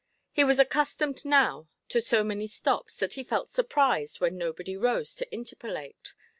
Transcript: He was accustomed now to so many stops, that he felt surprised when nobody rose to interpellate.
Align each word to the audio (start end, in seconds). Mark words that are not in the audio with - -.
He 0.31 0.43
was 0.43 0.57
accustomed 0.57 1.23
now 1.25 1.69
to 1.89 2.01
so 2.01 2.23
many 2.23 2.47
stops, 2.47 2.95
that 2.95 3.13
he 3.13 3.23
felt 3.23 3.51
surprised 3.51 4.19
when 4.19 4.35
nobody 4.35 4.75
rose 4.75 5.13
to 5.17 5.31
interpellate. 5.31 6.15